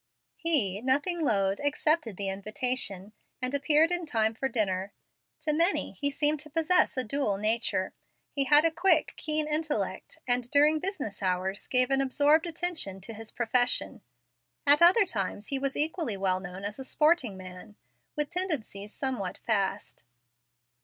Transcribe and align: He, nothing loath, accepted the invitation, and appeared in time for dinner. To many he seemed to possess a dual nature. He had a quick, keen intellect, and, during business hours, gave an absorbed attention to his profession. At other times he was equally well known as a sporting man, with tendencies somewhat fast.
He, 0.35 0.81
nothing 0.81 1.21
loath, 1.23 1.59
accepted 1.63 2.17
the 2.17 2.27
invitation, 2.29 3.13
and 3.39 3.53
appeared 3.53 3.91
in 3.91 4.07
time 4.07 4.33
for 4.33 4.49
dinner. 4.49 4.93
To 5.41 5.53
many 5.53 5.91
he 5.91 6.09
seemed 6.09 6.39
to 6.39 6.49
possess 6.49 6.97
a 6.97 7.03
dual 7.03 7.37
nature. 7.37 7.93
He 8.31 8.45
had 8.45 8.65
a 8.65 8.71
quick, 8.71 9.13
keen 9.15 9.47
intellect, 9.47 10.17
and, 10.27 10.49
during 10.49 10.79
business 10.79 11.21
hours, 11.21 11.67
gave 11.67 11.91
an 11.91 12.01
absorbed 12.01 12.47
attention 12.47 12.99
to 13.01 13.13
his 13.13 13.31
profession. 13.31 14.01
At 14.65 14.81
other 14.81 15.05
times 15.05 15.49
he 15.49 15.59
was 15.59 15.77
equally 15.77 16.17
well 16.17 16.39
known 16.39 16.65
as 16.65 16.79
a 16.79 16.83
sporting 16.83 17.37
man, 17.37 17.75
with 18.15 18.31
tendencies 18.31 18.91
somewhat 18.91 19.37
fast. 19.37 20.03